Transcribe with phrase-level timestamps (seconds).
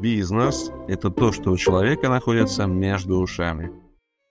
[0.00, 3.70] Бизнес– это то, что у человека находится между ушами.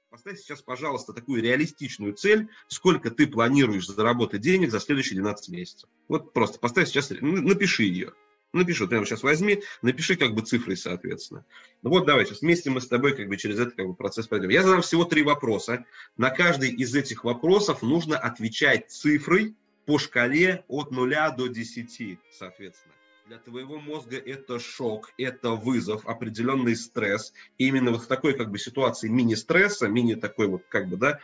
[0.10, 5.88] Поставь сейчас, пожалуйста, такую реалистичную цель, сколько ты планируешь заработать денег за следующие 12 месяцев.
[6.08, 8.14] Вот просто поставь сейчас, напиши ее.
[8.52, 11.46] Напиши, прямо сейчас возьми, напиши как бы цифры, соответственно.
[11.84, 14.28] Ну вот давай, сейчас вместе мы с тобой как бы через этот как бы, процесс
[14.28, 14.50] пройдем.
[14.50, 15.86] Я задам всего три вопроса.
[16.18, 19.54] На каждый из этих вопросов нужно отвечать цифрой
[19.86, 22.96] по шкале от 0 до 10, соответственно.
[23.30, 27.32] Для твоего мозга это шок, это вызов, определенный стресс.
[27.60, 31.20] И именно вот в такой как бы ситуации мини-стресса, мини такой вот как бы, да,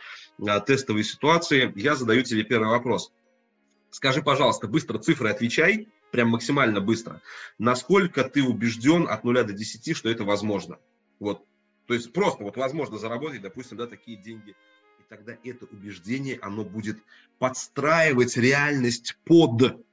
[0.46, 3.10] а, тестовой ситуации я задаю тебе первый вопрос.
[3.90, 7.22] Скажи, пожалуйста, быстро цифры отвечай, прям максимально быстро.
[7.58, 10.78] Насколько ты убежден от 0 до 10, что это возможно?
[11.18, 11.44] Вот.
[11.88, 14.50] То есть просто вот возможно заработать, допустим, да, такие деньги.
[15.00, 16.98] И тогда это убеждение, оно будет
[17.40, 19.84] подстраивать реальность под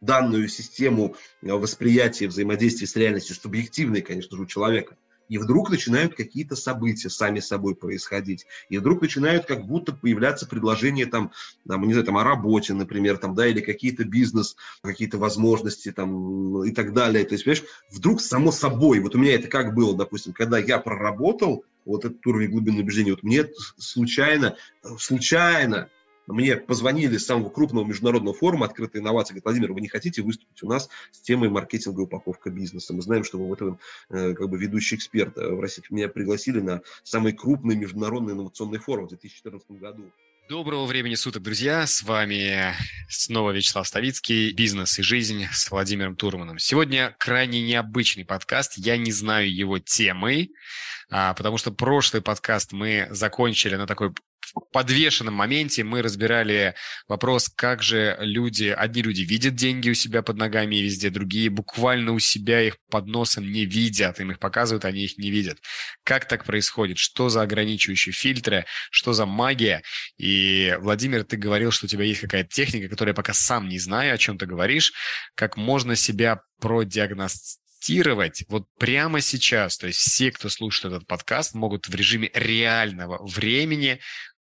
[0.00, 4.96] данную систему восприятия взаимодействия с реальностью, субъективной, конечно же, у человека.
[5.28, 8.46] И вдруг начинают какие-то события сами собой происходить.
[8.68, 11.30] И вдруг начинают как будто появляться предложения там,
[11.68, 16.64] там не знаю, там о работе, например, там, да, или какие-то бизнес, какие-то возможности там
[16.64, 17.24] и так далее.
[17.24, 20.80] То есть, понимаешь, вдруг само собой, вот у меня это как было, допустим, когда я
[20.80, 23.46] проработал вот этот уровень глубины убеждения, вот мне
[23.78, 24.56] случайно,
[24.98, 25.88] случайно
[26.30, 29.32] мне позвонили с самого крупного международного форума «Открытые инновации».
[29.32, 32.94] Говорят, Владимир, вы не хотите выступить у нас с темой маркетинга и упаковка бизнеса?
[32.94, 33.78] Мы знаем, что вы в этом
[34.08, 35.82] э, как бы ведущий эксперт в России.
[35.90, 40.10] Меня пригласили на самый крупный международный инновационный форум в 2014 году.
[40.50, 41.86] Доброго времени суток, друзья!
[41.86, 42.74] С вами
[43.08, 46.58] снова Вячеслав Ставицкий, «Бизнес и жизнь» с Владимиром Турманом.
[46.58, 50.48] Сегодня крайне необычный подкаст, я не знаю его темы,
[51.08, 54.12] а, потому что прошлый подкаст мы закончили на такой
[54.72, 56.74] подвешенном моменте мы разбирали
[57.08, 61.50] вопрос, как же люди, одни люди видят деньги у себя под ногами и везде, другие
[61.50, 65.58] буквально у себя их под носом не видят, им их показывают, они их не видят.
[66.04, 66.98] Как так происходит?
[66.98, 68.66] Что за ограничивающие фильтры?
[68.90, 69.82] Что за магия?
[70.18, 73.78] И, Владимир, ты говорил, что у тебя есть какая-то техника, которую я пока сам не
[73.78, 74.92] знаю, о чем ты говоришь,
[75.34, 79.78] как можно себя продиагностировать вот прямо сейчас.
[79.78, 84.00] То есть все, кто слушает этот подкаст, могут в режиме реального времени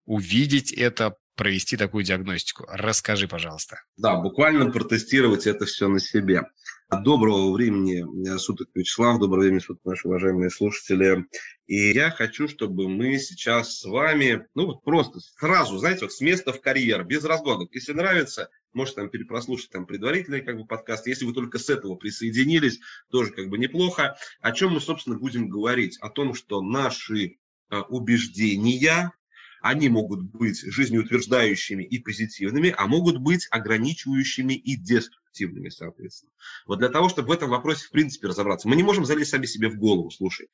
[0.08, 2.64] увидеть это, провести такую диагностику.
[2.68, 3.82] Расскажи, пожалуйста.
[3.96, 6.42] Да, буквально протестировать это все на себе.
[6.90, 11.26] Доброго времени суток, Вячеслав, доброго времени суток, наши уважаемые слушатели.
[11.66, 16.22] И я хочу, чтобы мы сейчас с вами, ну вот просто сразу, знаете, вот с
[16.22, 17.68] места в карьер, без разгонок.
[17.74, 21.06] Если нравится, можете там перепрослушать там предварительный как бы подкаст.
[21.06, 22.80] Если вы только с этого присоединились,
[23.10, 24.16] тоже как бы неплохо.
[24.40, 25.98] О чем мы, собственно, будем говорить?
[26.00, 27.36] О том, что наши
[27.70, 29.12] э, убеждения,
[29.60, 36.32] они могут быть жизнеутверждающими и позитивными, а могут быть ограничивающими и деструктивными, соответственно.
[36.66, 39.46] Вот для того, чтобы в этом вопросе, в принципе, разобраться, мы не можем залезть сами
[39.46, 40.48] себе в голову, слушай,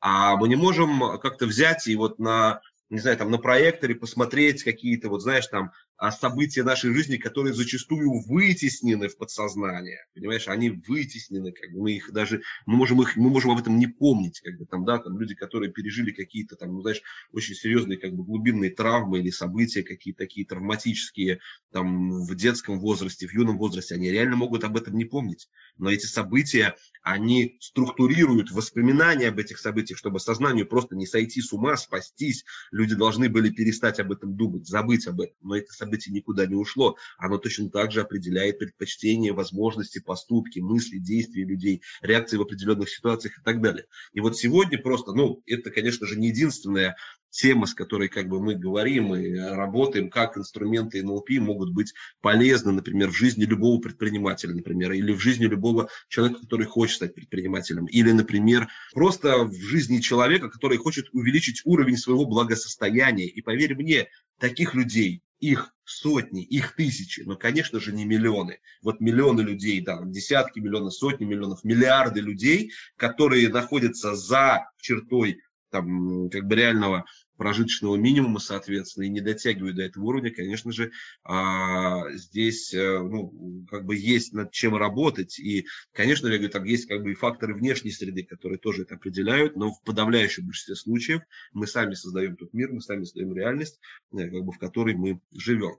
[0.00, 2.60] а мы не можем как-то взять и вот на
[2.90, 5.72] не знаю, там на проекторе посмотреть какие-то, вот знаешь, там
[6.10, 12.12] события нашей жизни, которые зачастую вытеснены в подсознание, понимаешь, они вытеснены, как бы мы их
[12.12, 15.18] даже, мы можем их, мы можем об этом не помнить, как бы там, да, там
[15.18, 19.82] люди, которые пережили какие-то там, ну, знаешь, очень серьезные, как бы глубинные травмы или события
[19.82, 21.40] какие-то такие травматические,
[21.72, 25.90] там, в детском возрасте, в юном возрасте, они реально могут об этом не помнить, но
[25.90, 31.76] эти события, они структурируют воспоминания об этих событиях, чтобы сознанию просто не сойти с ума,
[31.76, 36.46] спастись, люди должны были перестать об этом думать, забыть об этом, но это событие никуда
[36.46, 36.96] не ушло.
[37.16, 43.38] Оно точно так же определяет предпочтения, возможности, поступки, мысли, действия людей, реакции в определенных ситуациях
[43.38, 43.86] и так далее.
[44.12, 46.96] И вот сегодня просто, ну, это, конечно же, не единственная
[47.30, 52.72] тема, с которой как бы мы говорим и работаем, как инструменты НЛП могут быть полезны,
[52.72, 57.86] например, в жизни любого предпринимателя, например, или в жизни любого человека, который хочет стать предпринимателем,
[57.86, 63.26] или, например, просто в жизни человека, который хочет увеличить уровень своего благосостояния.
[63.26, 68.60] И поверь мне, таких людей их сотни, их тысячи, но, конечно же, не миллионы.
[68.82, 75.40] Вот миллионы людей, да, десятки миллионов, сотни миллионов, миллиарды людей, которые находятся за чертой
[75.70, 77.04] там, как бы реального
[77.38, 80.90] прожиточного минимума, соответственно, и не дотягивают до этого уровня, конечно же,
[81.24, 85.38] а, здесь э, ну, как бы есть над чем работать.
[85.38, 88.96] И, конечно, я говорю, там есть как бы и факторы внешней среды, которые тоже это
[88.96, 93.80] определяют, но в подавляющем большинстве случаев мы сами создаем тот мир, мы сами создаем реальность,
[94.12, 95.76] э, как бы, в которой мы живем.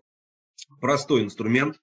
[0.80, 1.78] Простой инструмент,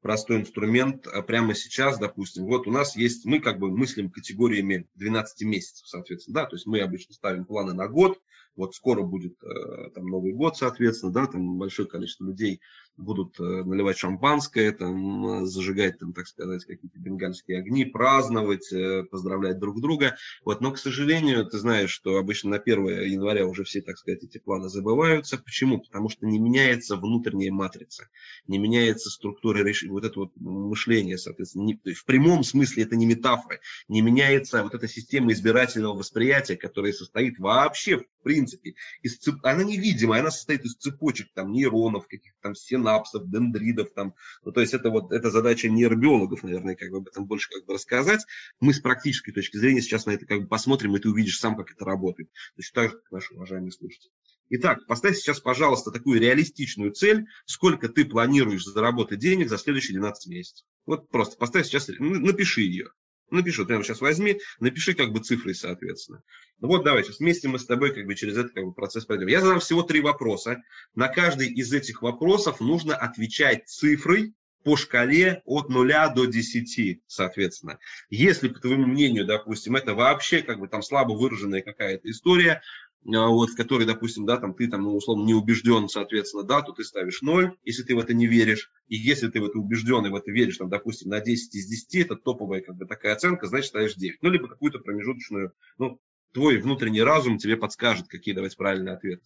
[0.00, 4.88] простой инструмент а прямо сейчас, допустим, вот у нас есть, мы как бы мыслим категориями
[4.94, 8.20] 12 месяцев, соответственно, да, то есть мы обычно ставим планы на год,
[8.58, 12.60] Вот скоро будет э, там Новый год, соответственно, да, там большое количество людей
[12.98, 19.58] будут э, наливать шампанское, там, зажигать, там, так сказать, какие-то бенгальские огни, праздновать, э, поздравлять
[19.58, 20.16] друг друга.
[20.44, 24.24] Вот, но, к сожалению, ты знаешь, что обычно на 1 января уже все, так сказать,
[24.24, 25.38] эти планы забываются.
[25.38, 25.78] Почему?
[25.78, 28.08] Потому что не меняется внутренняя матрица,
[28.46, 31.64] не меняется структура решения, вот это вот мышление, соответственно.
[31.64, 36.92] Не, в прямом смысле это не метафора, не меняется вот эта система избирательного восприятия, которая
[36.92, 39.36] состоит вообще, в принципе, из цеп...
[39.44, 42.54] она невидимая, она состоит из цепочек, там, нейронов, каких-то там
[42.88, 47.08] синапсов, дендридов, там, ну, то есть это вот, это задача нейробиологов, наверное, как бы об
[47.08, 48.24] этом больше как бы рассказать.
[48.60, 51.56] Мы с практической точки зрения сейчас на это как бы посмотрим, и ты увидишь сам,
[51.56, 52.30] как это работает.
[52.56, 54.10] Точно так же, как наши уважаемые слушатели.
[54.50, 60.26] Итак, поставь сейчас, пожалуйста, такую реалистичную цель, сколько ты планируешь заработать денег за следующие 12
[60.28, 60.66] месяцев.
[60.86, 62.88] Вот просто поставь сейчас, напиши ее.
[63.30, 66.22] Напиши, прямо сейчас возьми, напиши как бы цифры, соответственно.
[66.60, 69.04] Ну вот давай, сейчас вместе мы с тобой как бы через этот как бы, процесс
[69.04, 69.28] пройдем.
[69.28, 70.62] Я задам всего три вопроса.
[70.94, 74.34] На каждый из этих вопросов нужно отвечать цифрой
[74.64, 77.78] по шкале от 0 до 10, соответственно.
[78.10, 82.62] Если, по твоему мнению, допустим, это вообще как бы там слабо выраженная какая-то история,
[83.04, 86.72] вот, в которой, допустим, да, там ты там, ну, условно, не убежден, соответственно, да, то
[86.72, 90.04] ты ставишь 0, если ты в это не веришь, и если ты в это убежден
[90.06, 93.14] и в это веришь, там, допустим, на 10 из 10, это топовая как бы такая
[93.14, 94.22] оценка, значит, ставишь 9.
[94.22, 96.00] Ну, либо какую-то промежуточную, ну,
[96.32, 99.24] твой внутренний разум тебе подскажет, какие давать правильные ответы.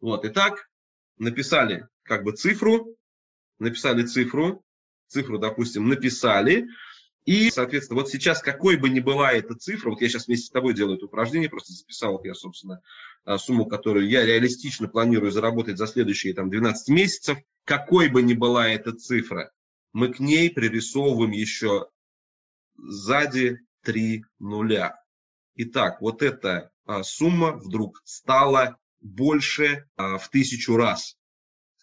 [0.00, 0.70] Вот, итак,
[1.18, 2.96] написали как бы цифру,
[3.58, 4.64] написали цифру,
[5.06, 6.68] цифру, допустим, написали,
[7.26, 10.50] и, соответственно, вот сейчас, какой бы ни была эта цифра, вот я сейчас вместе с
[10.50, 12.80] тобой делаю это упражнение, просто записал вот я, собственно,
[13.24, 18.34] а, сумму, которую я реалистично планирую заработать за следующие там, 12 месяцев, какой бы ни
[18.34, 19.52] была эта цифра,
[19.92, 21.88] мы к ней пририсовываем еще
[22.76, 24.96] сзади три нуля.
[25.56, 31.16] Итак, вот эта а, сумма вдруг стала больше а, в тысячу раз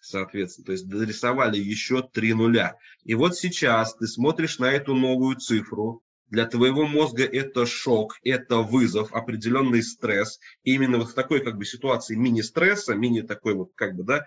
[0.00, 0.66] соответственно.
[0.66, 2.76] То есть дорисовали еще три нуля.
[3.04, 8.58] И вот сейчас ты смотришь на эту новую цифру, для твоего мозга это шок, это
[8.58, 10.38] вызов, определенный стресс.
[10.62, 14.26] И именно вот в такой как бы ситуации мини-стресса, мини такой вот как бы, да,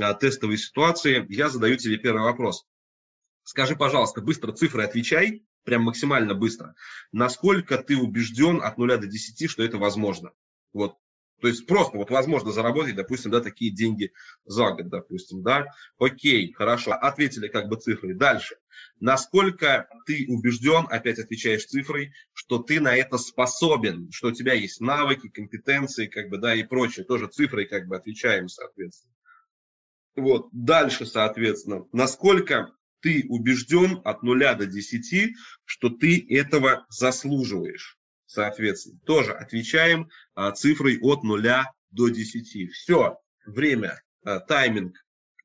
[0.00, 2.64] а, тестовой ситуации я задаю тебе первый вопрос.
[3.44, 6.74] Скажи, пожалуйста, быстро цифры отвечай, прям максимально быстро.
[7.12, 10.32] Насколько ты убежден от нуля до 10, что это возможно?
[10.72, 10.96] Вот
[11.42, 14.12] то есть просто вот возможно заработать, допустим, да, такие деньги
[14.44, 15.66] за год, допустим, да.
[15.98, 18.14] Окей, хорошо, ответили как бы цифрой.
[18.14, 18.54] Дальше.
[19.00, 24.80] Насколько ты убежден, опять отвечаешь цифрой, что ты на это способен, что у тебя есть
[24.80, 27.04] навыки, компетенции, как бы, да, и прочее.
[27.04, 29.12] Тоже цифрой как бы отвечаем, соответственно.
[30.14, 35.34] Вот, дальше, соответственно, насколько ты убежден от нуля до десяти,
[35.64, 37.98] что ты этого заслуживаешь
[38.32, 38.98] соответственно.
[39.04, 41.42] Тоже отвечаем а, цифрой от 0
[41.90, 42.72] до 10.
[42.72, 44.96] Все, время, а, тайминг,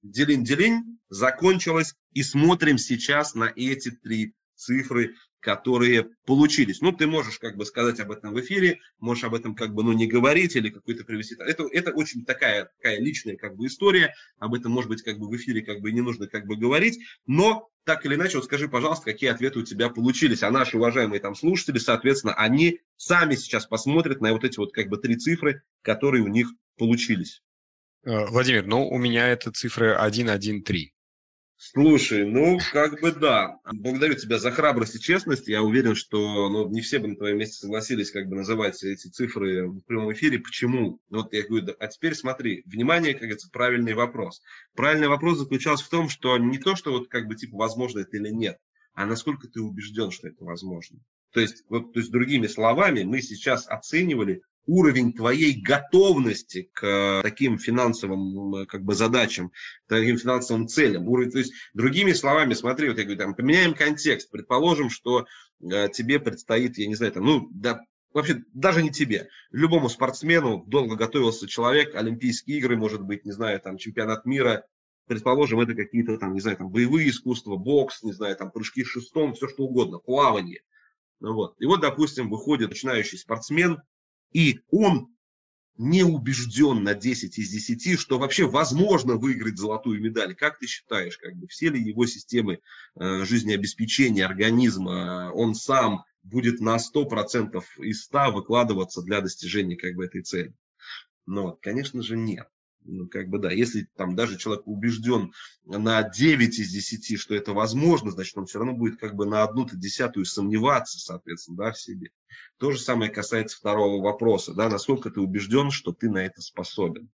[0.01, 1.93] делин-делин закончилось.
[2.13, 5.15] И смотрим сейчас на эти три цифры
[5.47, 6.81] которые получились.
[6.81, 9.81] Ну, ты можешь как бы сказать об этом в эфире, можешь об этом как бы,
[9.81, 11.35] ну, не говорить или какой-то привести.
[11.39, 15.29] Это, это очень такая, такая личная как бы история, об этом, может быть, как бы
[15.29, 18.67] в эфире как бы не нужно как бы говорить, но так или иначе, вот скажи,
[18.67, 23.65] пожалуйста, какие ответы у тебя получились, а наши уважаемые там слушатели, соответственно, они сами сейчас
[23.65, 27.41] посмотрят на вот эти вот как бы три цифры, которые у них получились.
[28.03, 30.93] Э, Владимир, ну, у меня это цифры 113.
[31.59, 33.57] Слушай, ну, как бы да.
[33.65, 35.47] Благодарю тебя за храбрость и честность.
[35.47, 39.07] Я уверен, что ну, не все бы на твоем месте согласились как бы называть эти
[39.07, 40.37] цифры в прямом эфире.
[40.37, 40.99] Почему?
[41.09, 44.41] Вот я говорю, да, а теперь смотри, внимание, как говорится, правильный вопрос.
[44.75, 48.17] Правильный вопрос заключался в том, что не то, что вот как бы типа возможно это
[48.17, 48.59] или нет,
[48.93, 50.99] а насколько ты убежден, что это возможно.
[51.33, 57.21] То есть, вот, то есть другими словами, мы сейчас оценивали уровень твоей готовности к э,
[57.23, 59.51] таким финансовым как бы, задачам,
[59.87, 61.07] таким финансовым целям.
[61.07, 64.29] Уровень, то есть, другими словами, смотри, вот я говорю, там, поменяем контекст.
[64.29, 65.25] Предположим, что
[65.61, 67.79] э, тебе предстоит, я не знаю, там, ну, да,
[68.13, 73.59] вообще даже не тебе, любому спортсмену долго готовился человек, Олимпийские игры, может быть, не знаю,
[73.59, 74.65] там, чемпионат мира,
[75.07, 79.33] предположим, это какие-то там, не знаю, там, боевые искусства, бокс, не знаю, там, прыжки шестом,
[79.33, 80.61] все что угодно, плавание.
[81.19, 81.55] Ну, вот.
[81.59, 83.81] И вот, допустим, выходит начинающий спортсмен,
[84.31, 85.13] и он
[85.77, 90.35] не убежден на 10 из 10, что вообще возможно выиграть золотую медаль.
[90.35, 92.59] Как ты считаешь, как бы, все ли его системы
[92.99, 100.05] э, жизнеобеспечения организма, он сам будет на 100% из 100 выкладываться для достижения как бы,
[100.05, 100.53] этой цели?
[101.25, 102.47] Но, конечно же, нет.
[102.87, 105.33] Ну, как бы да, если там даже человек убежден
[105.65, 109.43] на 9 из 10, что это возможно, значит, он все равно будет как бы на
[109.43, 112.11] одну-то десятую сомневаться, соответственно, да, в себе.
[112.57, 117.09] То же самое касается второго вопроса, да, насколько ты убежден, что ты на это способен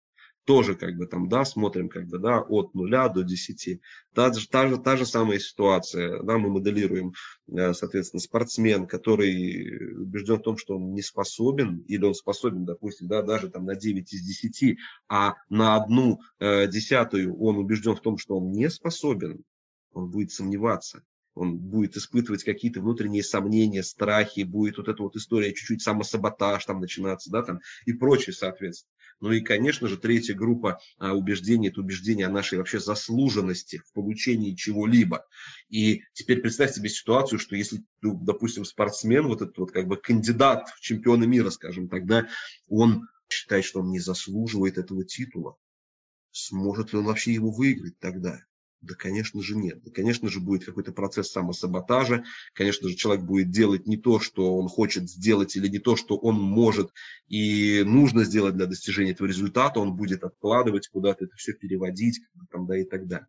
[0.44, 3.80] тоже как бы там, да, смотрим как бы, да, от нуля до 10.
[4.14, 7.12] Та та же, та же самая ситуация, да, мы моделируем,
[7.48, 13.08] э, соответственно, спортсмен, который убежден в том, что он не способен, или он способен, допустим,
[13.08, 18.00] да, даже там на 9 из 10, а на одну э, десятую он убежден в
[18.00, 19.44] том, что он не способен,
[19.92, 21.02] он будет сомневаться
[21.34, 26.80] он будет испытывать какие-то внутренние сомнения, страхи, будет вот эта вот история, чуть-чуть самосаботаж там
[26.80, 28.92] начинаться, да, там и прочее, соответственно.
[29.22, 33.92] Ну и, конечно же, третья группа а, убеждений– это убеждение о нашей вообще заслуженности в
[33.92, 35.24] получении чего-либо.
[35.68, 39.96] И теперь представь себе ситуацию, что если, ну, допустим, спортсмен, вот этот вот как бы
[39.96, 42.26] кандидат в чемпионы мира, скажем, тогда
[42.66, 45.56] он считает, что он не заслуживает этого титула.
[46.32, 48.40] Сможет ли он вообще его выиграть тогда?
[48.82, 49.80] Да, конечно же, нет.
[49.84, 52.24] Да, конечно же, будет какой-то процесс самосаботажа.
[52.52, 56.16] Конечно же, человек будет делать не то, что он хочет сделать, или не то, что
[56.16, 56.90] он может
[57.28, 59.78] и нужно сделать для достижения этого результата.
[59.78, 62.20] Он будет откладывать куда-то это все переводить
[62.50, 63.28] там, да, и так далее.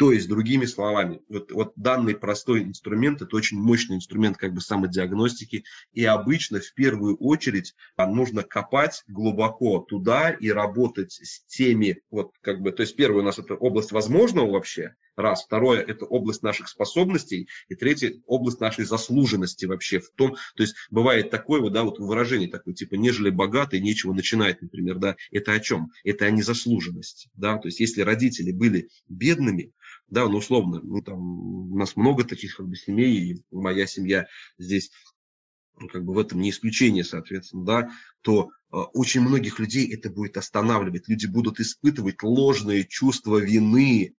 [0.00, 4.62] То есть, другими словами, вот, вот данный простой инструмент– это очень мощный инструмент как бы
[4.62, 12.00] самодиагностики, и обычно в первую очередь а, нужно копать глубоко туда и работать с теми,
[12.10, 16.06] вот как бы, то есть первое у нас это область возможного вообще, раз, второе это
[16.06, 21.60] область наших способностей, и третье область нашей заслуженности вообще в том, то есть бывает такое
[21.60, 25.90] вот, да, вот выражение такое, типа, нежели богатый, нечего начинать, например, да, это о чем?
[26.04, 29.74] Это о незаслуженности, да, то есть если родители были бедными,
[30.10, 34.26] да, ну, условно, ну, там, у нас много таких как бы, семей, и моя семья
[34.58, 34.90] здесь
[35.78, 37.90] ну, как бы в этом не исключение, соответственно, да,
[38.20, 41.08] то э, очень многих людей это будет останавливать.
[41.08, 44.14] Люди будут испытывать ложные чувства вины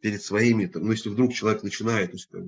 [0.00, 2.42] перед своими, ну, если вдруг человек начинает, то есть, как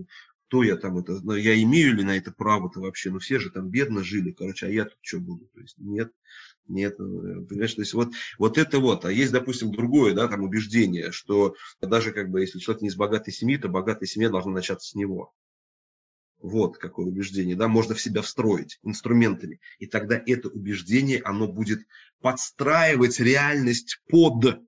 [0.47, 3.51] кто я там это, ну, я имею ли на это право-то вообще, ну, все же
[3.51, 6.13] там бедно жили, короче, а я тут что буду, то есть, нет,
[6.67, 6.97] нет, э,
[7.49, 9.05] понимаешь, то есть вот, вот это вот.
[9.05, 12.97] А есть, допустим, другое, да, там убеждение, что даже как бы если человек не из
[12.97, 15.33] богатой семьи, то богатая семья должна начаться с него.
[16.39, 19.61] Вот какое убеждение, да, можно в себя встроить инструментами.
[19.79, 21.81] И тогда это убеждение, оно будет
[22.21, 24.61] подстраивать реальность под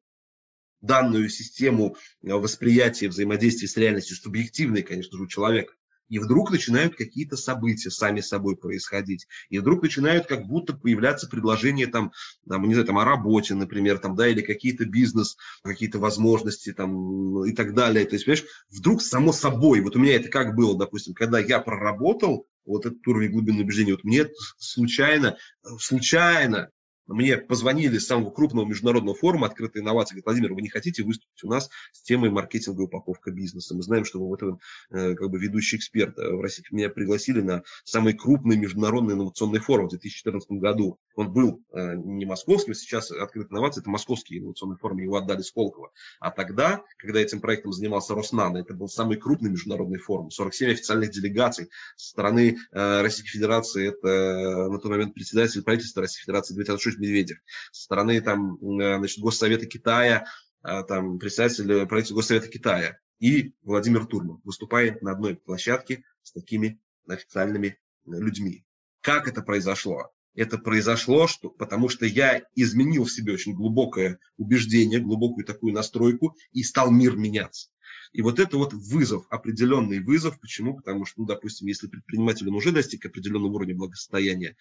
[0.80, 5.74] данную систему восприятия, взаимодействия с реальностью, субъективной, конечно же, у человека.
[6.08, 9.26] И вдруг начинают какие-то события сами собой происходить.
[9.48, 12.12] И вдруг начинают как будто появляться предложения там,
[12.48, 17.44] там не знаю, там о работе, например, там, да, или какие-то бизнес, какие-то возможности там
[17.44, 18.04] и так далее.
[18.06, 21.60] То есть, понимаешь, вдруг само собой, вот у меня это как было, допустим, когда я
[21.60, 24.26] проработал вот этот уровень глубины убеждения, вот мне
[24.58, 25.36] случайно,
[25.78, 26.70] случайно
[27.06, 30.14] мне позвонили с самого крупного международного форума «Открытые инновации».
[30.14, 33.74] Говорят, Владимир, вы не хотите выступить у нас с темой маркетинга и упаковка бизнеса?
[33.74, 34.60] Мы знаем, что вы в этом
[34.90, 36.64] э, как бы ведущий эксперт в России.
[36.70, 40.98] Меня пригласили на самый крупный международный инновационный форум в 2014 году.
[41.16, 45.90] Он был э, не московским, сейчас «Открытые инновации»– это московский инновационный форум, его отдали Сколково.
[46.20, 50.30] А тогда, когда этим проектом занимался Роснано, это был самый крупный международный форум.
[50.30, 53.88] 47 официальных делегаций со стороны э, Российской Федерации.
[53.88, 57.38] Это на тот момент председатель правительства Российской Федерации Дмитрий Анатольевич Медведев,
[57.72, 60.26] со стороны там, э, значит, Госсовета Китая,
[60.64, 66.78] э, там, представитель правительства Госсовета Китая и Владимир Турман выступает на одной площадке с такими
[67.08, 68.66] официальными людьми.
[69.00, 70.12] Как это произошло?
[70.36, 76.36] Это произошло, что, потому что я изменил в себе очень глубокое убеждение, глубокую такую настройку,
[76.52, 77.70] и стал мир меняться.
[78.12, 80.38] И вот это вот вызов, определенный вызов.
[80.38, 80.76] Почему?
[80.76, 84.56] Потому что, ну, допустим, если предприниматель уже достиг определенного уровня благосостояния,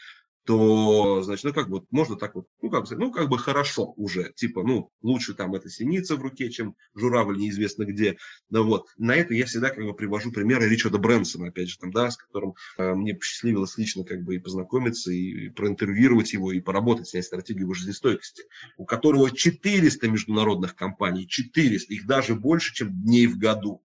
[0.46, 3.94] то, значит, ну, как бы, можно так вот, ну, как бы, ну, как бы хорошо
[3.98, 8.18] уже, типа, ну, лучше там это синица в руке, чем журавль неизвестно где,
[8.50, 8.88] да вот.
[8.98, 12.18] На это я всегда, как бы, привожу примеры Ричарда Брэнсона, опять же, там, да, с
[12.18, 17.26] которым э, мне посчастливилось лично, как бы, и познакомиться, и проинтервьюировать его, и поработать, снять
[17.26, 18.44] стратегию его жизнестойкости,
[18.78, 23.82] у которого 400 международных компаний, 400, их даже больше, чем дней в году.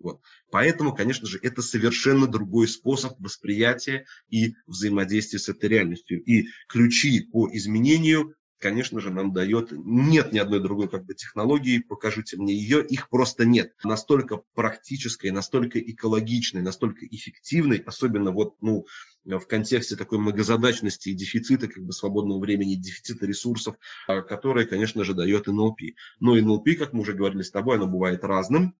[0.00, 0.20] Вот.
[0.50, 6.22] Поэтому, конечно же, это совершенно другой способ восприятия и взаимодействия с этой реальностью.
[6.24, 9.72] И ключи по изменению, конечно же, нам дает...
[9.72, 13.74] Нет ни одной другой как бы, технологии, покажите мне ее, их просто нет.
[13.84, 18.86] Настолько практической, настолько экологичной, настолько эффективной, особенно вот, ну,
[19.24, 23.76] в контексте такой многозадачности и дефицита как бы свободного времени, дефицита ресурсов,
[24.08, 25.80] а, которые, конечно же, дает НЛП.
[26.20, 28.74] Но НЛП, как мы уже говорили с тобой, оно бывает разным.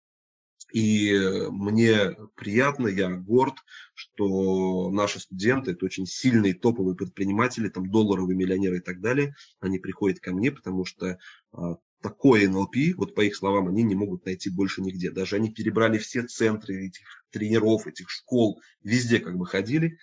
[0.72, 1.12] И
[1.50, 3.54] мне приятно, я горд,
[3.94, 9.78] что наши студенты, это очень сильные топовые предприниматели, там долларовые миллионеры и так далее, они
[9.78, 11.18] приходят ко мне, потому что
[11.52, 15.10] а, такое НЛП, вот по их словам, они не могут найти больше нигде.
[15.10, 19.98] Даже они перебрали все центры этих тренеров, этих школ, везде как бы ходили.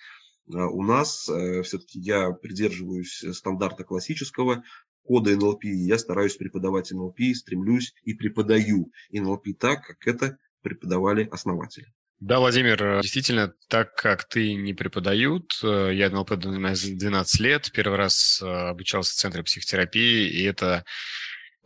[0.53, 4.63] А у нас э, все-таки я придерживаюсь стандарта классического
[5.03, 10.37] кода НЛП, я стараюсь преподавать НЛП, стремлюсь и преподаю НЛП так, как это
[10.67, 11.87] преподавали основатели.
[12.19, 17.97] Да, Владимир, э, действительно, так как ты не преподают, э, я НЛП 12 лет, первый
[17.97, 20.83] раз обучался в Центре психотерапии, и это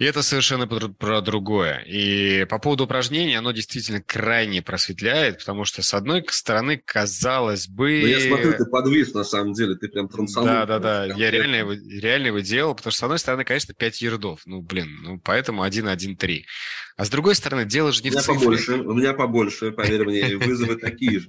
[0.02, 1.84] и это совершенно про, про другое.
[1.86, 8.02] И по поводу упражнений, оно действительно крайне просветляет, потому что, с одной стороны, казалось бы...
[8.02, 10.48] Но я смотрю, ты подвис, на самом деле, ты прям трансанул.
[10.48, 14.42] Да-да-да, я реально его, реально его делал, потому что, с одной стороны, конечно, 5 ярдов.
[14.48, 16.46] Ну, блин, ну, поэтому 1-1-3.
[16.98, 18.40] А с другой стороны, дело же не у меня в цифре.
[18.40, 21.28] Побольше, у меня побольше, поверь мне, вызовы такие же.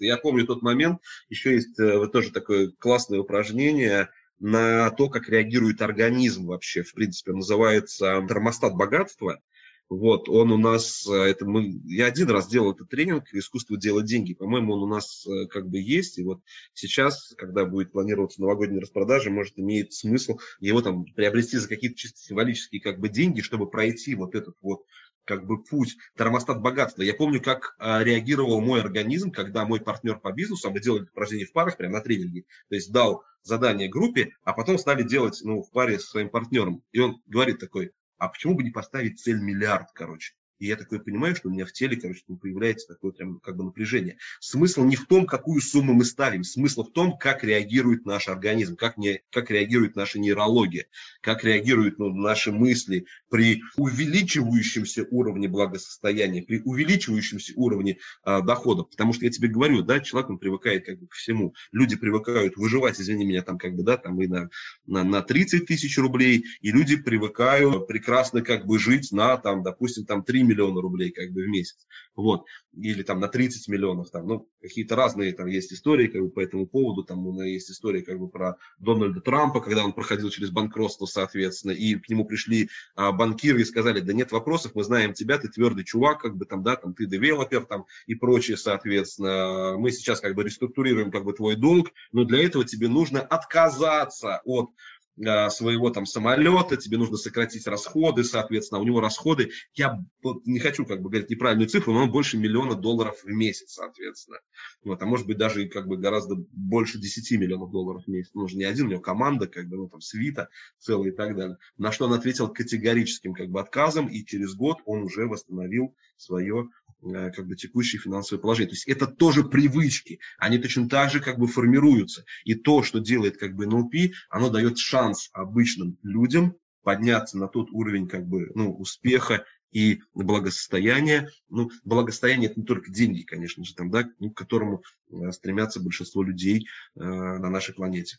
[0.00, 0.98] Я помню тот момент,
[1.28, 4.08] еще есть э, тоже такое классное упражнение–
[4.44, 9.40] на то, как реагирует организм вообще, в принципе, называется термостат богатства.
[9.88, 14.04] Вот, он у нас, э, это мы, я один раз делал этот тренинг «Искусство делать
[14.04, 14.34] деньги».
[14.34, 16.18] По-моему, он у нас э, как бы есть.
[16.18, 16.40] И вот
[16.74, 22.18] сейчас, когда будет планироваться новогодняя распродажа, может, имеет смысл его там приобрести за какие-то чисто
[22.18, 24.84] символические как бы деньги, чтобы пройти вот этот вот
[25.24, 27.02] как бы путь, термостат богатства.
[27.02, 31.04] Я помню, как а, реагировал мой организм, когда мой партнер по бизнесу, а мы делали
[31.04, 35.40] упражнения в парах, прямо на тренинге, то есть дал задание группе, а потом стали делать
[35.42, 36.82] ну, в паре со своим партнером.
[36.92, 40.34] И он говорит такой, а почему бы не поставить цель миллиард, короче?
[40.58, 43.64] И я такой понимаю, что у меня в теле, короче, появляется такое прям как бы
[43.64, 44.18] напряжение.
[44.40, 46.44] Смысл не в том, какую сумму мы ставим.
[46.44, 50.86] Смысл в том, как реагирует наш организм, как, не, как реагирует наша нейрология,
[51.20, 58.84] как реагируют ну, наши мысли при увеличивающемся уровне благосостояния, при увеличивающемся уровне а, дохода.
[58.84, 61.54] Потому что я тебе говорю, да, человек, он привыкает как бы к всему.
[61.72, 64.50] Люди привыкают выживать, извини меня, там как бы, да, там и на,
[64.86, 70.06] на, на 30 тысяч рублей, и люди привыкают прекрасно как бы жить на, там, допустим,
[70.06, 71.86] там 3 миллиона рублей как бы в месяц.
[72.16, 72.44] Вот.
[72.72, 74.10] Или там на 30 миллионов.
[74.10, 77.04] Там, ну, какие-то разные там есть истории как бы, по этому поводу.
[77.04, 81.72] Там у есть история как бы про Дональда Трампа, когда он проходил через банкротство, соответственно,
[81.72, 85.48] и к нему пришли а, банкиры и сказали, да нет вопросов, мы знаем тебя, ты
[85.48, 89.76] твердый чувак, как бы там, да, там ты девелопер там и прочее, соответственно.
[89.78, 94.40] Мы сейчас как бы реструктурируем как бы твой долг, но для этого тебе нужно отказаться
[94.44, 94.70] от
[95.16, 99.98] своего там самолета, тебе нужно сократить расходы, соответственно, у него расходы, я
[100.44, 104.38] не хочу как бы говорить неправильную цифру, но он больше миллиона долларов в месяц, соответственно.
[104.82, 108.30] Вот, а может быть даже как бы гораздо больше 10 миллионов долларов в месяц.
[108.34, 110.48] Он же не один, у него команда, как бы, ну там свита
[110.78, 111.58] целая и так далее.
[111.78, 116.68] На что он ответил категорическим как бы отказом, и через год он уже восстановил свое
[117.04, 118.70] Э, как бы текущее финансовое положение.
[118.70, 122.24] То есть это тоже привычки, они точно так же как бы формируются.
[122.44, 123.94] И то, что делает как бы НЛП,
[124.30, 131.28] оно дает шанс обычным людям подняться на тот уровень как бы, ну, успеха и благосостояния.
[131.48, 135.80] Ну, благосостояние– это не только деньги, конечно же, там, да, ну, к которому э, стремятся
[135.80, 138.16] большинство людей э, на нашей планете.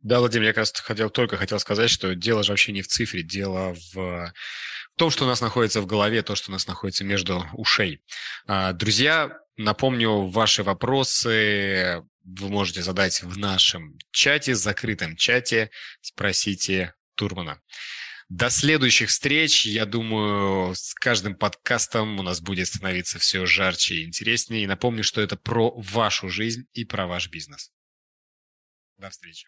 [0.00, 2.88] Да, Владимир, я как раз хотел, только хотел сказать, что дело же вообще не в
[2.88, 4.32] цифре, дело в
[4.96, 8.02] том, что у нас находится в голове, то, что у нас находится между ушей.
[8.46, 15.70] А, друзья, напомню, ваши вопросы вы можете задать в нашем чате, закрытом чате.
[16.00, 17.60] Спросите Турмана.
[18.28, 19.66] До следующих встреч.
[19.66, 24.64] Я думаю, с каждым подкастом у нас будет становиться все жарче и интереснее.
[24.64, 27.70] И напомню, что это про вашу жизнь и про ваш бизнес.
[28.98, 29.46] До встречи.